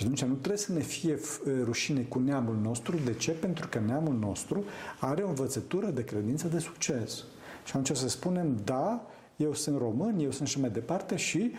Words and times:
Și 0.00 0.06
atunci 0.06 0.24
nu 0.24 0.34
trebuie 0.34 0.58
să 0.58 0.72
ne 0.72 0.80
fie 0.80 1.18
rușine 1.62 2.00
cu 2.00 2.18
neamul 2.18 2.58
nostru. 2.62 2.96
De 3.04 3.12
ce? 3.12 3.30
Pentru 3.30 3.68
că 3.68 3.78
neamul 3.86 4.14
nostru 4.14 4.64
are 5.00 5.22
o 5.22 5.28
învățătură 5.28 5.86
de 5.86 6.04
credință 6.04 6.48
de 6.48 6.58
succes. 6.58 7.24
Și 7.64 7.76
atunci 7.76 7.96
să 7.96 8.08
spunem, 8.08 8.60
da, 8.64 9.06
eu 9.36 9.54
sunt 9.54 9.78
român, 9.78 10.18
eu 10.18 10.30
sunt 10.30 10.48
și 10.48 10.60
mai 10.60 10.70
departe 10.70 11.16
și, 11.16 11.52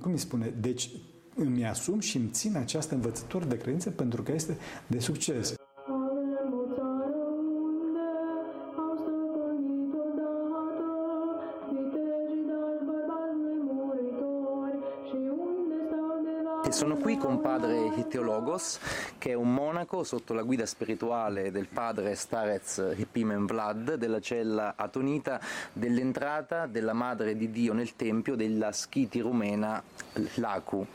cum 0.00 0.12
îi 0.12 0.18
spune, 0.18 0.54
deci 0.60 0.90
îmi 1.34 1.66
asum 1.66 2.00
și 2.00 2.16
îmi 2.16 2.28
țin 2.32 2.56
această 2.56 2.94
învățătură 2.94 3.44
de 3.44 3.56
credință 3.56 3.90
pentru 3.90 4.22
că 4.22 4.32
este 4.32 4.56
de 4.86 4.98
succes. 4.98 5.54
Padre 17.60 17.92
Hitteologos, 17.94 18.78
che 19.18 19.32
è 19.32 19.34
un 19.34 19.52
monaco 19.52 20.02
sotto 20.02 20.32
la 20.32 20.40
guida 20.42 20.64
spirituale 20.64 21.50
del 21.50 21.66
padre 21.66 22.14
Starez 22.14 22.94
Hippimen 22.96 23.44
Vlad 23.44 23.96
della 23.96 24.18
cella 24.18 24.72
atonita 24.76 25.38
dell'entrata 25.70 26.66
della 26.66 26.94
Madre 26.94 27.36
di 27.36 27.50
Dio 27.50 27.74
nel 27.74 27.96
Tempio 27.96 28.34
della 28.34 28.72
Schiti 28.72 29.20
rumena 29.20 29.82
Lacu. 30.36 30.86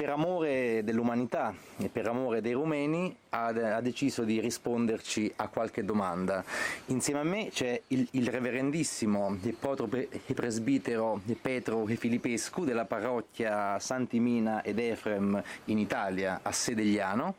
Per 0.00 0.08
amore 0.08 0.82
dell'umanità 0.82 1.54
e 1.76 1.90
per 1.90 2.08
amore 2.08 2.40
dei 2.40 2.54
rumeni 2.54 3.14
ha, 3.28 3.48
ha, 3.48 3.80
deciso 3.82 4.22
di 4.22 4.40
risponderci 4.40 5.30
a 5.36 5.48
qualche 5.48 5.84
domanda. 5.84 6.42
Insieme 6.86 7.20
a 7.20 7.24
me 7.24 7.50
c'è 7.50 7.78
il, 7.88 8.08
il 8.12 8.28
reverendissimo 8.28 9.36
il 9.42 10.34
presbitero 10.34 11.20
Petro 11.38 11.86
e 11.86 11.96
Filippescu 11.96 12.64
della 12.64 12.86
parrocchia 12.86 13.78
Santimina 13.78 14.62
ed 14.62 14.78
Efrem 14.78 15.42
in 15.66 15.78
Italia 15.78 16.40
a 16.42 16.50
Sedegliano, 16.50 17.34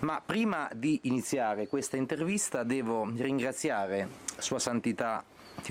ma 0.00 0.20
prima 0.20 0.68
di 0.74 0.98
iniziare 1.04 1.68
questa 1.68 1.96
intervista 1.96 2.64
devo 2.64 3.08
ringraziare 3.14 4.08
Sua 4.38 4.58
Santità 4.58 5.22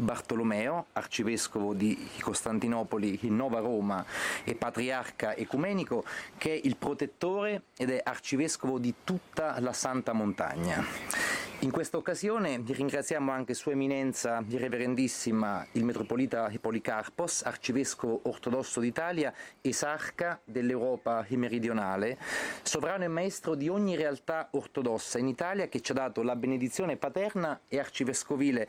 Bartolomeo, 0.02 0.88
arcivescovo 0.94 1.74
di 1.74 2.10
Costantinopoli 2.20 3.20
in 3.22 3.36
Nova 3.36 3.60
Roma 3.60 4.06
e 4.44 4.56
patriarca 4.56 5.36
ecumenico, 5.36 6.04
che 6.38 6.54
è 6.54 6.62
il 6.64 6.76
protettore 6.78 7.64
ed 7.78 7.90
è 7.90 8.02
arcivescovo 8.04 8.80
di 8.80 8.94
tutta 9.04 9.60
la 9.60 9.74
Santa 9.74 10.14
Montagna. 10.14 11.33
In 11.64 11.72
questa 11.72 11.96
occasione 11.96 12.62
ringraziamo 12.62 13.32
anche 13.32 13.54
Sua 13.54 13.72
Eminenza, 13.72 14.44
Reverendissima, 14.46 15.66
il 15.72 15.86
Metropolita 15.86 16.52
Policarpos, 16.60 17.42
arcivescovo 17.44 18.20
ortodosso 18.24 18.82
d'Italia, 18.82 19.34
esarca 19.62 20.42
dell'Europa 20.44 21.26
meridionale, 21.30 22.18
sovrano 22.64 23.06
e 23.06 23.08
maestro 23.08 23.56
di 23.56 23.70
ogni 23.70 23.96
realtà 23.96 24.50
ortodossa 24.52 25.20
in 25.20 25.30
Italia 25.30 25.70
che 25.70 25.80
ci 25.80 25.94
ha 25.94 25.96
dato 25.96 26.22
la 26.22 26.36
benedizione 26.36 26.98
paterna 26.98 27.62
e 27.70 27.80
arcivescovile 27.80 28.68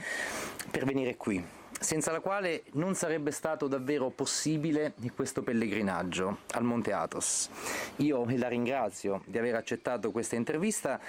per 0.71 0.85
venire 0.85 1.17
qui 1.17 1.45
senza 1.81 2.13
la 2.13 2.21
quale 2.21 2.63
non 2.75 2.95
sarebbe 2.95 3.33
stato 3.33 3.67
davvero 3.67 4.09
possibile 4.11 4.95
questo 5.15 5.43
pellegrinaggio 5.43 6.39
al 6.53 6.63
Monte 6.63 6.93
Athos. 6.93 7.51
Io 7.97 8.25
la 8.39 8.49
ringrazio 8.49 9.23
di 9.27 9.37
aver 9.37 9.57
accettato 9.57 10.13
questa 10.13 10.37
intervista 10.37 11.01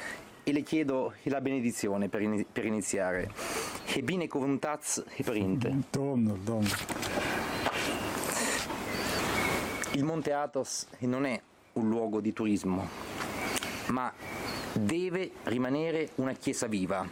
e 0.47 0.53
le 0.53 0.61
chiedo 0.61 1.15
la 1.23 1.41
benedizione 1.41 2.07
per, 2.07 2.21
in, 2.21 2.45
per 2.51 2.65
iniziare. 2.65 3.31
E 3.87 4.03
bine 4.03 4.27
cuvântați 4.27 5.03
e 5.15 5.23
părinte. 5.23 5.75
Domnul, 5.89 6.37
domnul. 6.37 6.69
Il 9.93 10.03
Monte 10.03 10.33
Athos 10.33 10.87
non 10.99 11.25
è 11.25 11.41
un 11.73 11.89
luogo 11.89 12.21
di 12.21 12.31
turismo, 12.31 12.87
ma 13.87 14.13
deve 14.73 15.31
rimanere 15.45 16.11
una 16.15 16.33
chiesa 16.33 16.67
viva. 16.67 17.07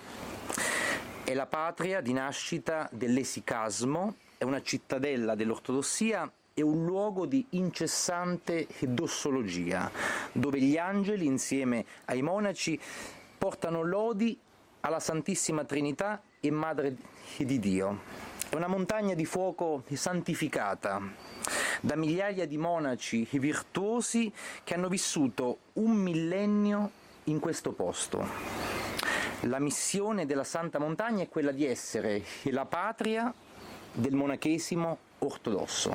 È 1.23 1.33
la 1.33 1.47
patria 1.47 2.01
di 2.01 2.13
nascita 2.13 2.87
dell'esicasmo, 2.91 4.15
è 4.37 4.43
una 4.43 4.61
cittadella 4.61 5.33
dell'ortodossia 5.33 6.31
è 6.55 6.61
un 6.61 6.85
luogo 6.85 7.25
di 7.25 7.43
incessante 7.51 8.67
dossologia, 8.81 9.89
dove 10.33 10.59
gli 10.59 10.77
angeli 10.77 11.25
insieme 11.25 11.83
ai 12.05 12.21
monaci 12.21 12.79
portano 13.43 13.81
lodi 13.81 14.39
alla 14.79 15.01
Santissima 15.01 15.65
Trinità 15.65 16.21
e 16.39 16.49
Madre 16.49 16.95
di 17.35 17.59
Dio. 17.59 17.99
È 18.47 18.55
una 18.55 18.69
montagna 18.69 19.15
di 19.15 19.25
fuoco 19.25 19.83
santificata 19.91 21.01
da 21.81 21.97
migliaia 21.97 22.47
di 22.47 22.57
monaci 22.57 23.27
virtuosi 23.33 24.31
che 24.63 24.75
hanno 24.75 24.87
vissuto 24.87 25.57
un 25.73 25.91
millennio 25.91 26.91
in 27.25 27.41
questo 27.41 27.73
posto. 27.73 28.25
La 29.41 29.59
missione 29.59 30.25
della 30.25 30.45
Santa 30.45 30.79
Montagna 30.79 31.23
è 31.23 31.27
quella 31.27 31.51
di 31.51 31.65
essere 31.65 32.23
la 32.43 32.63
patria 32.63 33.33
del 33.91 34.13
monachesimo 34.13 34.97
ortodosso. 35.19 35.93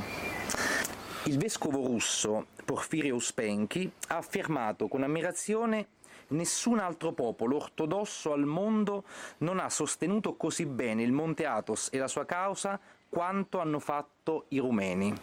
Il 1.25 1.39
vescovo 1.39 1.83
russo 1.83 2.49
Porfirio 2.63 3.15
Uspenchi 3.15 3.91
ha 4.09 4.19
affermato 4.19 4.87
con 4.87 5.03
ammirazione 5.03 5.87
Nessun 6.31 6.79
altro 6.79 7.13
popolo 7.13 7.57
ortodosso 7.57 8.33
al 8.33 8.45
mondo 8.45 9.05
non 9.39 9.59
ha 9.59 9.71
sostenuto 9.71 10.35
così 10.35 10.67
bene 10.67 11.03
il 11.03 11.13
Monte 11.13 11.47
Athos 11.47 11.89
e 11.91 11.99
la 11.99 12.09
sua 12.09 12.27
causa 12.27 12.79
quanto 13.09 13.61
hanno 13.61 13.79
fatto 13.79 14.45
i 14.49 14.59
rumeni. 14.59 15.15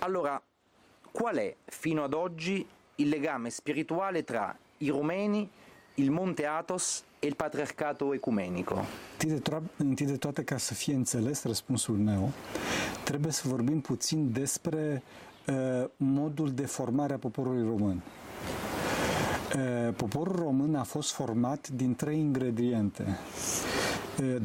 Allora, 0.00 0.40
qual 1.10 1.36
è 1.36 1.56
fino 1.64 2.02
ad 2.04 2.12
oggi 2.12 2.66
il 2.96 3.08
legame 3.08 3.50
spirituale 3.50 4.24
tra 4.24 4.54
i 4.78 4.88
rumeni, 4.90 5.48
il 5.94 6.10
Monte 6.10 6.44
Athos 6.44 7.04
e 7.18 7.26
il 7.26 7.36
patriarcato 7.36 8.12
ecumenico? 8.12 8.84
Întâi 9.76 10.18
toate, 10.18 10.44
ca 10.44 10.56
să 10.56 10.74
fie 10.74 10.94
înțeles 10.94 11.44
răspunsul 11.44 11.96
meu, 11.96 12.32
trebuie 13.04 13.32
să 13.32 13.48
vorbim 13.48 13.80
puțin 13.80 14.32
despre 14.32 15.02
uh, 15.46 15.88
modul 15.96 16.50
de 16.50 16.66
formare 16.66 17.12
a 17.12 17.18
poporului 17.18 17.62
român. 17.62 18.02
Poporul 19.96 20.36
român 20.36 20.74
a 20.74 20.82
fost 20.82 21.12
format 21.12 21.68
din 21.68 21.94
trei 21.94 22.18
ingrediente. 22.18 23.18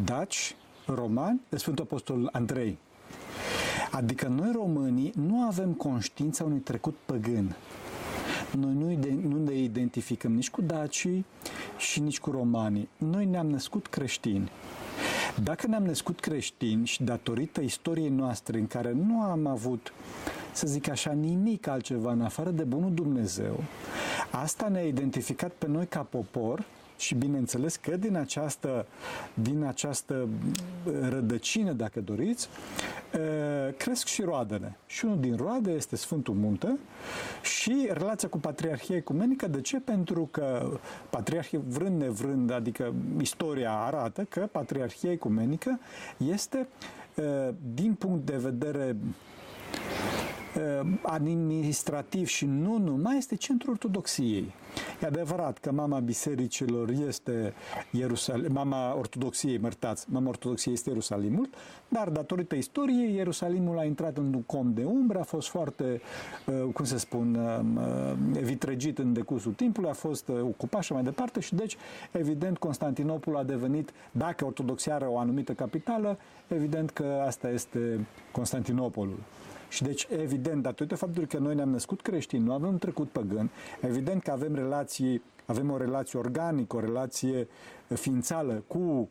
Daci, 0.03 0.55
romani, 0.85 1.41
Sfântul 1.49 1.83
Apostol 1.83 2.29
Andrei. 2.31 2.77
Adică 3.91 4.27
noi 4.27 4.51
românii 4.55 5.13
nu 5.15 5.41
avem 5.41 5.73
conștiința 5.73 6.43
unui 6.43 6.59
trecut 6.59 6.95
păgân. 7.05 7.55
Noi 8.59 8.73
nu, 8.73 9.29
nu 9.29 9.43
ne 9.43 9.53
identificăm 9.53 10.33
nici 10.33 10.49
cu 10.49 10.61
dacii 10.61 11.25
și 11.77 11.99
nici 11.99 12.19
cu 12.19 12.31
romanii. 12.31 12.89
Noi 12.97 13.25
ne-am 13.25 13.49
născut 13.49 13.87
creștini. 13.87 14.51
Dacă 15.43 15.67
ne-am 15.67 15.83
născut 15.83 16.19
creștini 16.19 16.85
și 16.85 17.03
datorită 17.03 17.61
istoriei 17.61 18.09
noastre 18.09 18.57
în 18.57 18.67
care 18.67 18.91
nu 18.91 19.21
am 19.21 19.45
avut, 19.45 19.93
să 20.51 20.67
zic 20.67 20.89
așa, 20.89 21.11
nimic 21.11 21.67
altceva 21.67 22.11
în 22.11 22.21
afară 22.21 22.49
de 22.49 22.63
bunul 22.63 22.93
Dumnezeu, 22.93 23.63
Asta 24.31 24.67
ne-a 24.67 24.83
identificat 24.83 25.51
pe 25.51 25.67
noi 25.67 25.85
ca 25.85 25.99
popor 25.99 26.65
și 26.97 27.15
bineînțeles 27.15 27.75
că 27.75 27.97
din 27.97 28.15
această, 28.15 28.85
din 29.33 29.63
această 29.63 30.27
rădăcină, 31.09 31.71
dacă 31.71 32.01
doriți, 32.01 32.49
cresc 33.77 34.05
și 34.05 34.21
roadele. 34.21 34.77
Și 34.85 35.05
unul 35.05 35.19
din 35.19 35.35
roade 35.35 35.71
este 35.71 35.95
Sfântul 35.95 36.33
Munte 36.33 36.77
și 37.41 37.89
relația 37.91 38.27
cu 38.27 38.37
Patriarhia 38.37 38.95
Ecumenică. 38.95 39.47
De 39.47 39.61
ce? 39.61 39.79
Pentru 39.79 40.27
că 40.31 40.77
Patriarhia, 41.09 41.59
vrând 41.67 42.01
nevrând, 42.01 42.51
adică 42.51 42.93
istoria 43.21 43.71
arată 43.71 44.23
că 44.23 44.47
Patriarhia 44.51 45.11
Ecumenică 45.11 45.79
este, 46.17 46.67
din 47.73 47.93
punct 47.93 48.25
de 48.25 48.37
vedere 48.37 48.95
Ehm, 49.67 50.26
administrativ 51.01 52.27
și 52.27 52.45
nu 52.45 52.77
numai, 52.77 53.17
este 53.17 53.35
centrul 53.35 53.71
ortodoxiei. 53.71 54.53
E 55.01 55.05
adevărat 55.05 55.57
că 55.57 55.71
mama 55.71 55.99
bisericilor 55.99 56.89
este 56.89 57.53
Ierusalim, 57.91 58.51
mama 58.51 58.95
ortodoxiei, 58.97 59.57
mărtați, 59.57 60.05
mama 60.09 60.27
ortodoxiei 60.27 60.73
este 60.73 60.89
Ierusalimul, 60.89 61.49
dar 61.87 62.09
datorită 62.09 62.55
istoriei, 62.55 63.15
Ierusalimul 63.15 63.77
a 63.77 63.83
intrat 63.83 64.17
în 64.17 64.33
un 64.33 64.41
com 64.41 64.73
de 64.73 64.83
umbră, 64.83 65.19
a 65.19 65.23
fost 65.23 65.47
foarte, 65.47 66.01
eh, 66.45 66.53
cum 66.73 66.85
se 66.85 66.97
spun, 66.97 67.35
eh, 67.35 68.41
vitregit 68.41 68.97
în 68.97 69.13
decursul 69.13 69.51
timpului, 69.51 69.89
a 69.89 69.93
fost 69.93 70.29
eh, 70.29 70.35
ocupat 70.41 70.81
și 70.81 70.93
mai 70.93 71.03
departe 71.03 71.39
și 71.39 71.55
deci, 71.55 71.77
evident, 72.11 72.57
Constantinopol 72.57 73.35
a 73.35 73.43
devenit, 73.43 73.91
dacă 74.11 74.45
ortodoxia 74.45 74.95
are 74.95 75.05
o 75.05 75.17
anumită 75.17 75.53
capitală, 75.53 76.17
evident 76.47 76.89
că 76.89 77.23
asta 77.27 77.49
este 77.49 78.07
Constantinopolul. 78.31 79.19
Și 79.69 79.83
deci, 79.83 80.07
evident, 80.21 80.61
datorită 80.61 80.95
faptului 80.95 81.27
că 81.27 81.37
noi 81.37 81.55
ne-am 81.55 81.69
născut 81.69 82.01
creștini, 82.01 82.43
nu 82.43 82.53
avem 82.53 82.69
un 82.69 82.77
trecut 82.77 83.09
păgân, 83.09 83.49
evident 83.79 84.23
că 84.23 84.31
avem 84.31 84.55
relații, 84.55 85.21
avem 85.45 85.71
o 85.71 85.77
relație 85.77 86.19
organică, 86.19 86.75
o 86.75 86.79
relație 86.79 87.47
ființală 87.93 88.63
cu 88.67 89.09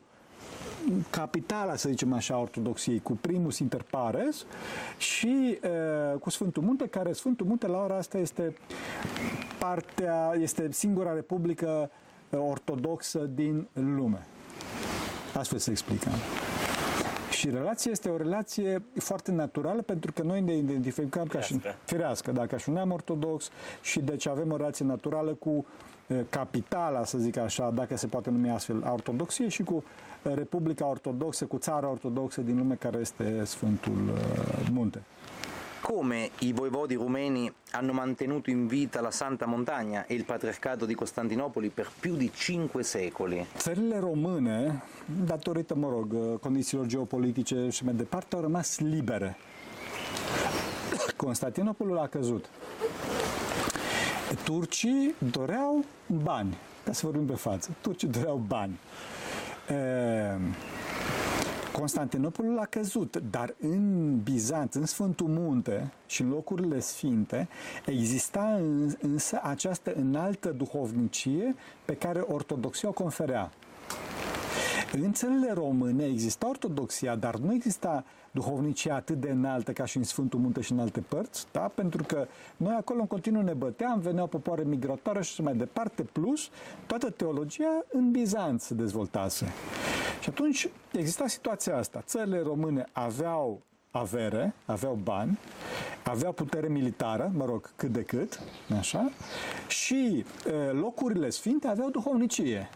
capitala, 1.11 1.77
să 1.77 1.89
zicem 1.89 2.13
așa, 2.13 2.39
ortodoxiei, 2.39 3.01
cu 3.01 3.13
primus 3.13 3.59
inter 3.59 3.83
pares 3.83 4.45
și 4.99 5.59
uh, 5.63 6.19
cu 6.19 6.31
Sfântul 6.31 6.63
Munte, 6.63 6.87
care 6.87 7.13
Sfântul 7.13 7.47
Munte 7.47 7.67
la 7.67 7.83
ora 7.83 7.97
asta 7.97 8.19
este 8.19 8.57
partea, 9.59 10.33
este 10.41 10.69
singura 10.73 11.13
republică 11.13 11.91
ortodoxă 12.31 13.19
din 13.19 13.69
lume. 13.73 14.27
Astfel 15.35 15.59
se 15.59 15.71
explică. 15.71 16.09
Și 17.37 17.51
relația 17.51 17.91
este 17.91 18.09
o 18.09 18.17
relație 18.17 18.83
foarte 18.95 19.33
naturală 19.33 19.83
pentru 19.83 20.13
că 20.13 20.23
noi 20.23 20.41
ne 20.41 20.57
identificăm 20.57 21.27
ca 21.27 21.41
și 21.41 21.61
firească, 21.85 22.33
da, 22.33 22.47
ca 22.47 22.57
și 22.57 22.69
un 22.69 22.75
neam 22.75 22.93
ortodox 22.93 23.51
și 23.83 24.01
deci 24.01 24.27
avem 24.27 24.53
o 24.53 24.57
relație 24.57 24.85
naturală 24.85 25.35
cu 25.35 25.67
capitala, 26.31 27.05
să 27.05 27.19
zic 27.19 27.37
așa, 27.37 27.71
dacă 27.71 27.97
se 27.97 28.07
poate 28.07 28.31
numi 28.31 28.51
astfel, 28.51 28.83
a 28.85 28.93
ortodoxiei 28.93 29.49
și 29.49 29.63
cu 29.63 29.85
Republica 30.23 30.87
Ortodoxă, 30.87 31.45
cu 31.45 31.59
țara 31.59 31.89
ortodoxă 31.89 32.41
din 32.41 32.57
lume 32.57 32.75
care 32.75 32.99
este 32.99 33.45
Sfântul 33.45 34.19
Munte. 34.73 35.03
Come 35.87 36.31
i 36.41 36.53
voivodi 36.53 36.97
rumeni 36.97 37.53
hanno 37.71 37.93
mantenuto 37.93 38.51
in 38.51 38.67
vita 38.67 39.01
la 39.01 39.13
Santa 39.13 39.47
Montagna 39.47 40.05
e 40.07 40.15
il 40.15 40.25
patriarcato 40.25 40.85
di 40.85 40.95
Costantinopoli 40.95 41.69
per 41.69 41.89
più 42.01 42.17
di 42.17 42.33
cinque 42.35 42.83
secoli. 42.83 43.47
Țările 43.57 43.99
române, 43.99 44.83
datorită, 45.25 45.75
mă 45.75 45.89
rog, 45.89 46.41
condițiilor 46.41 46.87
geopolitice 46.87 47.69
și 47.71 47.85
mai 47.85 47.95
departe, 47.95 48.35
au 48.35 48.41
rămas 48.41 48.79
libere. 48.79 49.37
Constantinopolul 51.17 51.99
a 51.99 52.07
căzut. 52.07 52.51
Turcii 54.45 55.15
doreau 55.33 55.85
bani, 56.07 56.57
ca 56.85 56.93
să 56.93 57.07
vorbim 57.07 57.27
pe 57.27 57.35
față. 57.35 57.71
Turcii 57.81 58.09
doreau 58.09 58.37
bani. 58.47 58.79
E, 59.69 59.75
Constantinopolul 61.79 62.59
a 62.59 62.65
căzut, 62.65 63.23
dar 63.31 63.55
în 63.61 64.17
Bizanț, 64.23 64.75
în 64.75 64.87
Sfântul 64.87 65.27
Munte 65.29 65.93
și 66.07 66.23
în 66.23 66.29
locurile 66.29 66.81
sfinte, 66.81 67.49
exista 67.87 68.61
însă 69.01 69.41
această 69.43 69.93
înaltă 69.95 70.49
duhovnicie 70.51 71.55
pe 71.85 71.95
care 71.95 72.21
ortodoxia 72.21 72.89
o 72.89 72.93
conferea. 72.93 73.51
În 74.93 75.13
țările 75.13 75.53
române 75.53 76.05
exista 76.05 76.49
ortodoxia, 76.49 77.15
dar 77.15 77.37
nu 77.37 77.55
exista 77.55 78.05
duhovnicia 78.31 78.95
atât 78.95 79.21
de 79.21 79.31
înaltă 79.31 79.73
ca 79.73 79.85
și 79.85 79.97
în 79.97 80.03
Sfântul 80.03 80.41
Munte 80.41 80.61
și 80.61 80.73
în 80.73 80.79
alte 80.79 81.01
părți, 81.01 81.47
da? 81.53 81.61
pentru 81.61 82.03
că 82.03 82.27
noi 82.57 82.75
acolo 82.79 83.01
în 83.01 83.07
continuu 83.07 83.43
ne 83.43 83.53
băteam, 83.53 84.01
veneau 84.01 84.27
popoare 84.27 84.63
migratoare 84.63 85.23
și 85.23 85.43
mai 85.43 85.55
departe, 85.55 86.03
plus 86.03 86.49
toată 86.87 87.11
teologia 87.11 87.85
în 87.93 88.11
Bizanț 88.11 88.65
se 88.65 88.75
dezvoltase. 88.75 89.47
Și 90.27 90.33
atunci 90.33 90.69
exista 90.93 91.27
situația 91.27 91.77
asta. 91.77 92.03
Țările 92.07 92.41
române 92.41 92.85
aveau 92.93 93.63
avere, 93.91 94.55
aveau 94.65 94.99
bani, 95.03 95.39
aveau 96.05 96.33
putere 96.33 96.69
militară, 96.69 97.31
mă 97.35 97.45
rog, 97.45 97.71
cât 97.77 97.93
de 97.93 98.03
cât, 98.03 98.41
așa, 98.79 99.11
și 99.69 100.25
e, 100.47 100.71
locurile 100.71 101.31
sfinte 101.31 101.69
aveau 101.69 101.91
duhovnicie. 101.91 102.69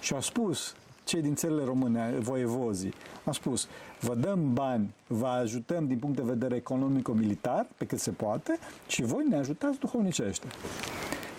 Și 0.00 0.14
au 0.14 0.20
spus, 0.20 0.74
cei 1.04 1.22
din 1.22 1.34
țările 1.34 1.64
române, 1.64 2.10
voievozii, 2.18 2.94
au 3.24 3.32
spus, 3.32 3.68
vă 4.00 4.14
dăm 4.14 4.52
bani, 4.52 4.94
vă 5.06 5.26
ajutăm 5.26 5.86
din 5.86 5.98
punct 5.98 6.16
de 6.16 6.22
vedere 6.22 6.56
economico-militar, 6.56 7.66
pe 7.76 7.84
cât 7.84 7.98
se 7.98 8.10
poate, 8.10 8.58
și 8.86 9.02
voi 9.02 9.24
ne 9.28 9.36
ajutați 9.36 9.78
duhovnicește. 9.78 10.46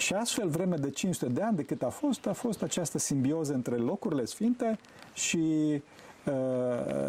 Și 0.04 0.14
astfel, 0.14 0.50
vreme 0.50 0.76
de 0.76 0.90
500 0.90 1.32
de 1.32 1.42
ani 1.42 1.56
de 1.56 1.64
cât 1.64 1.82
a 1.82 1.90
fost, 1.90 2.26
a 2.26 2.34
fost 2.34 2.62
această 2.62 2.98
simbioză 2.98 3.54
între 3.54 3.76
locurile 3.76 4.26
sfinte 4.26 4.80
și 5.14 5.38
uh, 5.38 5.82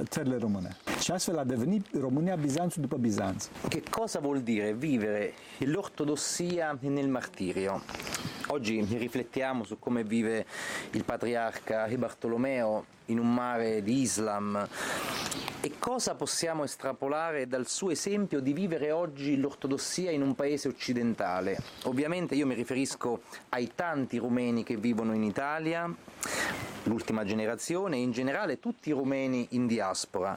țările 0.02 0.36
române. 0.36 0.76
Și 1.00 1.10
astfel 1.10 1.38
a 1.38 1.44
devenit 1.44 1.86
România 2.00 2.34
Bizanțul 2.34 2.82
după 2.82 2.96
Bizanț. 2.96 3.48
Che 3.68 3.82
cosa 3.90 4.18
vuol 4.20 4.40
dire 4.40 4.72
vivere 4.72 5.32
l'ortodossia 5.58 6.78
nel 6.80 7.06
martirio? 7.06 7.82
Oggi 8.48 8.84
riflettiamo 8.98 9.64
su 9.64 9.78
come 9.78 10.02
vive 10.02 10.44
il 10.92 11.04
patriarca 11.04 11.88
Bartolomeo 11.96 12.84
in 13.06 13.18
un 13.18 13.32
mare 13.32 13.82
di 13.82 14.00
Islam 14.00 14.68
e 15.60 15.72
cosa 15.78 16.14
possiamo 16.14 16.64
estrapolare 16.64 17.46
dal 17.46 17.66
suo 17.66 17.90
esempio 17.90 18.40
di 18.40 18.52
vivere 18.52 18.90
oggi 18.90 19.38
l'ortodossia 19.38 20.10
in 20.10 20.20
un 20.20 20.34
paese 20.34 20.68
occidentale. 20.68 21.58
Ovviamente 21.84 22.34
io 22.34 22.46
mi 22.46 22.54
riferisco 22.54 23.22
ai 23.50 23.70
tanti 23.74 24.18
rumeni 24.18 24.62
che 24.62 24.76
vivono 24.76 25.14
in 25.14 25.22
Italia, 25.22 25.92
l'ultima 26.84 27.24
generazione 27.24 27.96
e 27.96 28.00
in 28.00 28.12
generale 28.12 28.58
tutti 28.58 28.88
i 28.88 28.92
rumeni 28.92 29.46
in 29.50 29.66
diaspora. 29.66 30.36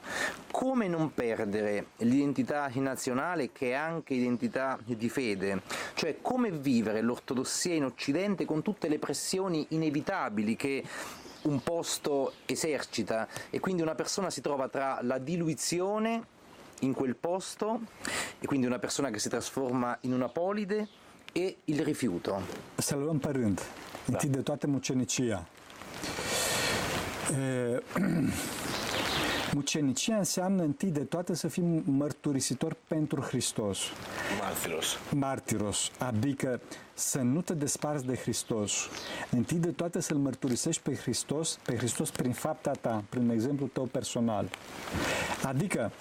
Come 0.51 0.87
non 0.87 1.13
perdere 1.13 1.87
l'identità 1.97 2.69
nazionale 2.75 3.51
che 3.51 3.71
è 3.71 3.73
anche 3.73 4.13
identità 4.13 4.77
di 4.83 5.09
fede? 5.09 5.61
Cioè 5.93 6.17
come 6.21 6.51
vivere 6.51 7.01
l'ortodossia 7.01 7.73
in 7.73 7.85
Occidente 7.85 8.45
con 8.45 8.61
tutte 8.61 8.87
le 8.87 8.99
pressioni 8.99 9.65
inevitabili 9.69 10.55
che 10.55 10.83
un 11.43 11.61
posto 11.61 12.33
esercita 12.45 13.27
e 13.49 13.59
quindi 13.59 13.81
una 13.81 13.95
persona 13.95 14.29
si 14.29 14.41
trova 14.41 14.67
tra 14.67 14.99
la 15.01 15.17
diluizione 15.17 16.35
in 16.81 16.93
quel 16.93 17.15
posto 17.15 17.81
e 18.39 18.45
quindi 18.45 18.65
una 18.65 18.79
persona 18.79 19.09
che 19.09 19.19
si 19.19 19.29
trasforma 19.29 19.97
in 20.01 20.13
una 20.13 20.27
polide 20.27 20.87
e 21.31 21.57
il 21.65 21.81
rifiuto. 21.81 22.41
Să 22.75 22.95
luăm 22.95 23.17
pe 23.17 23.31
rând. 23.31 23.61
Întâi 24.07 24.29
de 24.29 24.41
toate 24.41 24.67
mucenicia. 24.67 25.47
E, 27.35 27.81
mucenicia 29.53 30.17
înseamnă 30.17 30.63
întâi 30.63 30.89
de 30.89 31.03
toate 31.03 31.35
să 31.35 31.47
fim 31.47 31.83
mărturisitori 31.85 32.75
pentru 32.87 33.21
Hristos. 33.21 33.79
Martiros. 34.41 34.97
Martiros, 35.15 35.91
adică 35.97 36.61
să 36.93 37.19
nu 37.19 37.41
te 37.41 37.53
desparți 37.53 38.05
de 38.05 38.15
Hristos. 38.15 38.71
Întâi 39.31 39.57
de 39.57 39.71
toate 39.71 40.01
să-L 40.01 40.17
mărturisești 40.17 40.81
pe 40.81 40.95
Hristos, 40.95 41.59
pe 41.65 41.75
Hristos 41.75 42.09
prin 42.09 42.31
fapta 42.31 42.71
ta, 42.71 43.03
prin 43.09 43.29
exemplul 43.29 43.69
tău 43.73 43.83
personal. 43.83 44.49
Adică, 45.43 45.91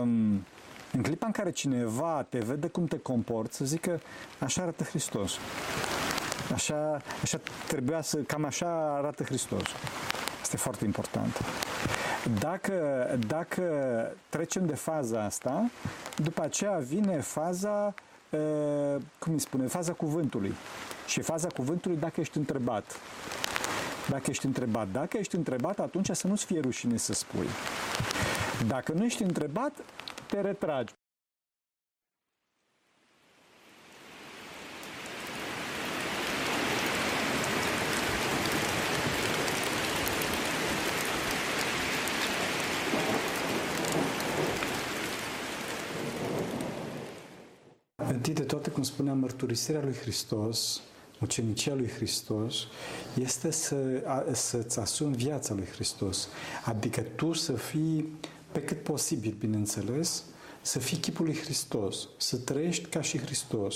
um, 0.00 0.44
în 0.92 1.02
clipa 1.02 1.26
în 1.26 1.32
care 1.32 1.50
cineva 1.50 2.26
te 2.28 2.38
vede 2.38 2.66
cum 2.66 2.86
te 2.86 2.98
comporți, 2.98 3.56
să 3.56 3.64
zică, 3.64 4.00
așa 4.38 4.62
arată 4.62 4.84
Hristos. 4.84 5.32
Așa, 6.52 7.00
așa 7.22 7.40
trebuia 7.66 8.00
să, 8.00 8.16
cam 8.16 8.44
așa 8.44 8.94
arată 8.96 9.22
Hristos. 9.22 9.62
Este 10.50 10.62
foarte 10.62 10.84
important. 10.84 11.40
Dacă, 12.38 12.74
dacă 13.26 13.62
trecem 14.28 14.66
de 14.66 14.74
faza 14.74 15.24
asta, 15.24 15.70
după 16.16 16.42
aceea 16.42 16.78
vine 16.78 17.20
faza, 17.20 17.94
cum 19.18 19.32
îi 19.32 19.38
spune, 19.38 19.66
faza 19.66 19.92
cuvântului. 19.92 20.54
Și 21.06 21.20
faza 21.20 21.48
cuvântului 21.48 21.96
dacă 21.96 22.20
ești 22.20 22.36
întrebat. 22.36 22.96
Dacă 24.08 24.22
ești 24.30 24.46
întrebat. 24.46 24.88
Dacă 24.92 25.16
ești 25.16 25.36
întrebat, 25.36 25.78
atunci 25.78 26.10
să 26.10 26.26
nu-ți 26.26 26.44
fie 26.44 26.60
rușine 26.60 26.96
să 26.96 27.12
spui. 27.12 27.46
Dacă 28.66 28.92
nu 28.92 29.04
ești 29.04 29.22
întrebat, 29.22 29.72
te 30.26 30.40
retragi. 30.40 30.92
Întâi 48.20 48.34
de 48.34 48.42
toate, 48.42 48.70
cum 48.70 48.82
spuneam, 48.82 49.18
mărturisirea 49.18 49.80
lui 49.82 49.94
Hristos, 49.94 50.80
ucenicia 51.20 51.74
lui 51.74 51.88
Hristos, 51.88 52.54
este 53.20 53.50
să, 53.50 53.76
a, 54.06 54.24
să-ți 54.32 54.78
asumi 54.78 55.16
viața 55.16 55.54
lui 55.54 55.66
Hristos. 55.66 56.28
Adică 56.64 57.00
tu 57.00 57.32
să 57.32 57.52
fii, 57.52 58.08
pe 58.52 58.60
cât 58.60 58.82
posibil, 58.82 59.36
bineînțeles, 59.38 60.22
să 60.62 60.78
fii 60.78 60.96
chipul 60.96 61.24
lui 61.24 61.36
Hristos, 61.36 62.08
să 62.16 62.36
trăiești 62.36 62.88
ca 62.88 63.00
și 63.00 63.18
Hristos. 63.18 63.74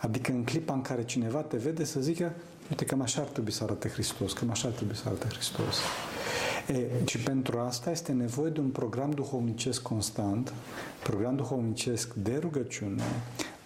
Adică 0.00 0.32
în 0.32 0.44
clipa 0.44 0.72
în 0.72 0.82
care 0.82 1.04
cineva 1.04 1.40
te 1.40 1.56
vede 1.56 1.84
să 1.84 2.00
zică, 2.00 2.34
uite, 2.70 2.84
cam 2.84 3.00
așa 3.00 3.20
ar 3.20 3.28
trebui 3.28 3.52
să 3.52 3.64
arate 3.64 3.88
Hristos, 3.88 4.32
cam 4.32 4.50
așa 4.50 4.68
ar 4.68 4.74
trebui 4.74 4.96
să 4.96 5.02
arate 5.06 5.26
Hristos. 5.28 5.76
E, 6.72 6.86
și 7.06 7.18
pentru 7.18 7.58
asta 7.58 7.90
este 7.90 8.12
nevoie 8.12 8.50
de 8.50 8.60
un 8.60 8.68
program 8.68 9.10
duhovnicesc 9.10 9.82
constant, 9.82 10.52
program 11.02 11.36
duhovnicesc 11.36 12.14
de 12.14 12.36
rugăciune, 12.40 13.02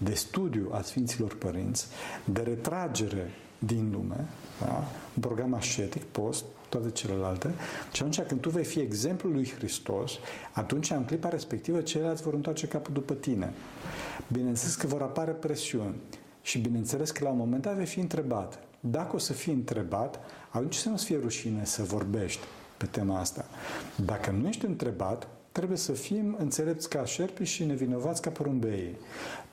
de 0.03 0.15
studiu 0.15 0.69
a 0.73 0.83
Sfinților 0.83 1.35
Părinți, 1.35 1.87
de 2.25 2.41
retragere 2.41 3.31
din 3.59 3.91
lume, 3.93 4.29
da? 4.61 4.85
un 5.15 5.21
program 5.21 5.55
ascetic, 5.55 6.03
post, 6.03 6.45
toate 6.69 6.91
celelalte, 6.91 7.55
și 7.93 8.03
atunci 8.03 8.21
când 8.21 8.41
tu 8.41 8.51
vei 8.51 8.65
fi 8.65 8.81
exemplul 8.81 9.33
lui 9.33 9.53
Hristos, 9.57 10.13
atunci 10.53 10.91
în 10.91 11.05
clipa 11.05 11.29
respectivă 11.29 11.81
ceilalți 11.81 12.23
vor 12.23 12.35
întoarce 12.35 12.67
capul 12.67 12.93
după 12.93 13.15
tine. 13.15 13.53
Bineînțeles 14.33 14.75
că 14.75 14.87
vor 14.87 15.03
apare 15.03 15.31
presiuni 15.31 15.95
și 16.43 16.59
bineînțeles 16.59 17.11
că 17.11 17.25
la 17.25 17.31
un 17.31 17.37
moment 17.37 17.63
dat 17.63 17.77
vei 17.77 17.87
fi 17.87 18.01
întrebat. 18.01 18.59
Dacă 18.81 19.17
o 19.17 19.19
să 19.19 19.33
fii 19.33 19.53
întrebat, 19.53 20.21
atunci 20.51 20.75
să 20.75 20.89
nu-ți 20.89 21.05
fie 21.05 21.19
rușine 21.19 21.65
să 21.65 21.83
vorbești 21.83 22.41
pe 22.77 22.87
tema 22.87 23.19
asta. 23.19 23.45
Dacă 24.05 24.31
nu 24.31 24.49
ești 24.49 24.65
întrebat, 24.65 25.29
trebuie 25.53 25.77
să 25.79 25.93
fim 25.93 26.37
înțelepți 26.39 26.89
ca 26.89 27.05
șerpi 27.05 27.45
și 27.45 27.65
nevinovați 27.65 28.23
ca 28.23 28.31
porumbeii. 28.31 28.97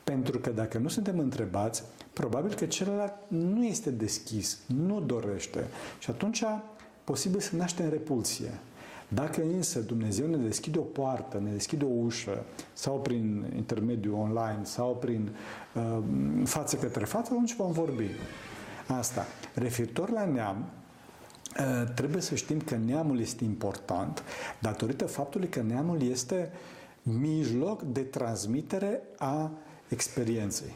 Pentru 0.04 0.38
că 0.38 0.50
dacă 0.50 0.78
nu 0.78 0.88
suntem 0.88 1.18
întrebați, 1.18 1.82
probabil 2.12 2.54
că 2.54 2.66
celălalt 2.66 3.12
nu 3.28 3.64
este 3.64 3.90
deschis, 3.90 4.58
nu 4.66 5.00
dorește. 5.00 5.66
Și 5.98 6.10
atunci, 6.10 6.44
posibil 7.04 7.40
să 7.40 7.56
naștem 7.56 7.88
repulsie. 7.88 8.50
Dacă 9.08 9.42
însă 9.42 9.80
Dumnezeu 9.80 10.26
ne 10.26 10.36
deschide 10.36 10.78
o 10.78 10.82
poartă, 10.82 11.38
ne 11.44 11.50
deschide 11.50 11.84
o 11.84 11.88
ușă, 12.04 12.44
sau 12.72 13.00
prin 13.00 13.52
intermediul 13.56 14.14
online, 14.14 14.60
sau 14.62 14.96
prin 15.00 15.30
uh, 15.74 15.98
față 16.44 16.76
către 16.76 17.04
față, 17.04 17.30
atunci 17.32 17.56
vom 17.56 17.72
vorbi. 17.72 18.06
Asta. 18.86 19.26
Referitor 19.54 20.10
la 20.10 20.24
neam, 20.24 20.56
uh, 20.58 20.79
trebuie 21.94 22.22
să 22.22 22.34
știm 22.34 22.60
că 22.60 22.76
neamul 22.76 23.20
este 23.20 23.44
important 23.44 24.22
datorită 24.58 25.06
faptului 25.06 25.48
că 25.48 25.62
neamul 25.62 26.02
este 26.02 26.50
mijloc 27.02 27.82
de 27.82 28.00
transmitere 28.00 29.02
a 29.18 29.50
experienței. 29.88 30.74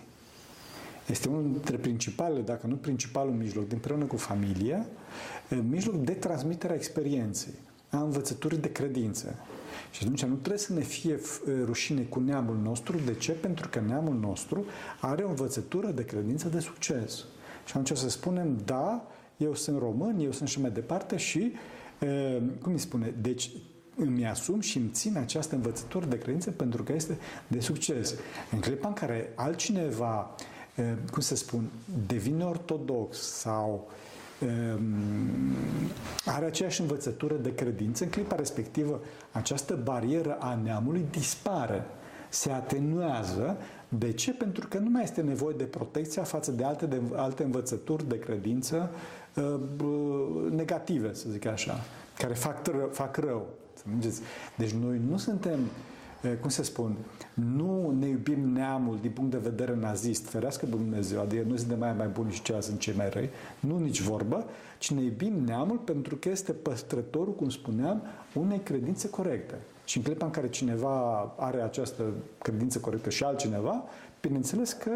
Este 1.07 1.29
unul 1.29 1.51
dintre 1.53 1.77
principalele, 1.77 2.41
dacă 2.41 2.67
nu 2.67 2.75
principalul 2.75 3.33
mijloc, 3.33 3.73
împreună 3.73 4.05
cu 4.05 4.17
familia, 4.17 4.87
uh, 5.51 5.59
mijloc 5.69 5.95
de 5.95 6.13
transmitere 6.13 6.73
a 6.73 6.77
experienței 6.77 7.55
a 7.97 8.03
învățăturii 8.03 8.59
de 8.59 8.73
credință. 8.73 9.35
Și 9.91 10.03
atunci 10.03 10.25
nu 10.25 10.35
trebuie 10.35 10.59
să 10.59 10.73
ne 10.73 10.81
fie 10.81 11.21
rușine 11.65 12.03
cu 12.03 12.21
neamul 12.21 12.57
nostru. 12.63 12.99
De 13.05 13.15
ce? 13.15 13.33
Pentru 13.33 13.69
că 13.69 13.81
neamul 13.87 14.15
nostru 14.15 14.65
are 15.01 15.23
o 15.23 15.29
învățătură 15.29 15.87
de 15.87 16.05
credință 16.05 16.49
de 16.49 16.59
succes. 16.59 17.25
Și 17.65 17.77
atunci 17.77 17.99
să 17.99 18.09
spunem, 18.09 18.59
da, 18.65 19.07
eu 19.37 19.55
sunt 19.55 19.79
român, 19.79 20.19
eu 20.21 20.33
sunt 20.33 20.49
și 20.49 20.61
mai 20.61 20.71
departe 20.71 21.17
și, 21.17 21.53
cum 22.63 22.73
îi 22.73 22.79
spune, 22.79 23.15
deci 23.21 23.51
îmi 23.97 24.27
asum 24.27 24.61
și 24.61 24.77
îmi 24.77 24.91
țin 24.93 25.17
această 25.17 25.55
învățătură 25.55 26.07
de 26.07 26.19
credință 26.19 26.51
pentru 26.51 26.83
că 26.83 26.93
este 26.93 27.19
de 27.47 27.61
succes. 27.61 28.15
În 28.53 28.61
clipa 28.61 28.89
în 28.89 28.95
care 28.95 29.33
altcineva, 29.35 30.35
cum 31.11 31.21
să 31.21 31.37
spun, 31.37 31.71
devine 32.07 32.45
ortodox 32.45 33.19
sau 33.19 33.89
uh, 33.89 33.93
Ehm, 34.45 35.55
are 36.25 36.45
aceeași 36.45 36.81
învățătură 36.81 37.35
de 37.35 37.55
credință, 37.55 38.05
în 38.05 38.11
clipa 38.11 38.37
respectivă 38.37 39.01
această 39.33 39.81
barieră 39.83 40.37
a 40.41 40.59
neamului 40.63 41.05
dispare, 41.11 41.85
se 42.29 42.51
atenuează. 42.51 43.57
De 43.89 44.13
ce? 44.13 44.33
Pentru 44.33 44.69
că 44.69 44.79
nu 44.79 44.91
mai 44.91 45.03
este 45.03 45.21
nevoie 45.21 45.55
de 45.59 45.65
protecția 45.65 46.23
față 46.23 46.51
de 46.51 46.65
alte, 46.65 46.87
de, 46.87 47.01
alte 47.15 47.43
învățături 47.43 48.09
de 48.09 48.19
credință 48.19 48.91
uh, 48.93 49.24
negative, 50.51 51.15
să 51.15 51.27
zic 51.31 51.47
așa, 51.47 51.81
care 52.19 52.35
fac, 52.35 52.67
rău, 52.67 52.89
fac 52.93 53.17
rău. 53.17 53.47
Deci 54.57 54.71
noi 54.71 55.01
nu 55.11 55.17
suntem 55.17 55.59
cum 56.41 56.49
se 56.49 56.63
spun, 56.63 56.97
nu 57.35 57.97
ne 57.99 58.07
iubim 58.07 58.49
neamul 58.49 58.99
din 59.01 59.11
punct 59.11 59.31
de 59.31 59.37
vedere 59.37 59.77
nazist, 59.81 60.27
ferească 60.29 60.67
Dumnezeu, 60.67 61.21
adică 61.21 61.45
noi 61.49 61.59
suntem 61.59 61.79
mai, 61.79 61.95
mai 61.97 62.07
buni 62.07 62.33
și 62.33 62.43
ceilalți 62.43 62.69
sunt 62.69 62.81
cei 62.81 62.95
mai 62.97 63.09
răi, 63.11 63.31
nu 63.61 63.79
nici 63.79 64.01
vorbă, 64.01 64.45
ci 64.79 64.91
ne 64.91 65.03
iubim 65.03 65.45
neamul 65.45 65.77
pentru 65.77 66.17
că 66.17 66.29
este 66.29 66.53
păstrătorul, 66.53 67.35
cum 67.35 67.49
spuneam, 67.49 68.03
unei 68.35 68.59
credințe 68.59 69.11
corecte. 69.11 69.55
Și 69.85 69.97
în 69.97 70.03
clipa 70.03 70.25
în 70.25 70.31
care 70.31 70.49
cineva 70.49 71.21
are 71.39 71.61
această 71.61 72.03
credință 72.39 72.79
corectă 72.79 73.11
și 73.11 73.25
altcineva, 73.25 73.85
bineînțeles 74.21 74.73
că 74.73 74.91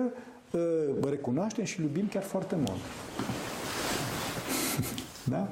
uh, 0.52 1.09
recunoaștem 1.09 1.64
și 1.64 1.80
iubim 1.80 2.09
chiar 2.09 2.23
foarte 2.23 2.54
mult. 2.54 2.80
Da? 5.28 5.47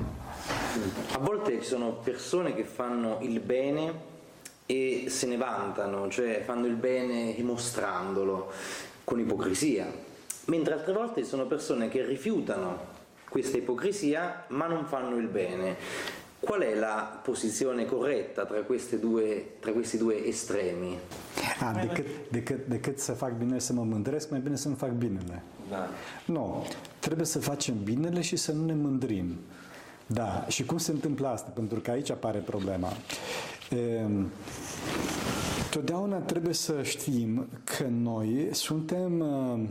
A 1.12 1.18
volte 1.18 1.60
ci 1.60 1.66
sono 1.66 1.92
persone 1.92 2.54
che 2.54 2.64
fanno 2.64 3.18
il 3.20 3.40
bene 3.40 4.14
e 4.66 5.04
se 5.08 5.26
ne 5.26 5.36
vantano, 5.36 6.08
cioè 6.08 6.42
fanno 6.44 6.66
il 6.66 6.74
bene 6.74 7.34
dimostrandolo 7.34 8.50
con 9.04 9.20
ipocrisia, 9.20 9.86
mentre 10.46 10.74
altre 10.74 10.92
volte 10.92 11.22
ci 11.22 11.28
sono 11.28 11.46
persone 11.46 11.88
che 11.88 12.04
rifiutano 12.04 12.94
questa 13.28 13.56
ipocrisia 13.56 14.44
ma 14.48 14.66
non 14.66 14.86
fanno 14.86 15.16
il 15.16 15.28
bene. 15.28 15.76
Qual 16.38 16.60
è 16.60 16.74
la 16.74 17.20
posizione 17.22 17.86
corretta 17.86 18.44
tra, 18.44 18.60
due, 19.00 19.56
tra 19.58 19.72
questi 19.72 19.96
due 19.96 20.26
estremi? 20.26 20.98
A, 21.60 21.72
decât, 21.72 22.06
decât, 22.28 22.66
decât 22.66 22.98
să 22.98 23.12
fac 23.12 23.32
bine 23.32 23.58
să 23.58 23.72
mă 23.72 23.82
mândresc, 23.82 24.30
mai 24.30 24.40
bine 24.40 24.56
să 24.56 24.68
nu 24.68 24.74
fac 24.74 24.90
binele. 24.90 25.42
Da. 25.70 25.88
Nu, 26.26 26.64
trebuie 26.98 27.26
să 27.26 27.38
facem 27.38 27.82
binele 27.82 28.20
și 28.20 28.36
să 28.36 28.52
nu 28.52 28.64
ne 28.64 28.74
mândrim. 28.74 29.36
Da, 30.06 30.44
și 30.48 30.64
cum 30.64 30.78
se 30.78 30.90
întâmplă 30.90 31.28
asta? 31.28 31.50
Pentru 31.54 31.80
că 31.80 31.90
aici 31.90 32.10
apare 32.10 32.38
problema. 32.38 32.92
Ehm, 33.70 34.30
totdeauna 35.70 36.16
trebuie 36.16 36.54
să 36.54 36.82
știm 36.82 37.46
că 37.64 37.86
noi 37.88 38.48
suntem 38.52 39.20
ehm, 39.20 39.68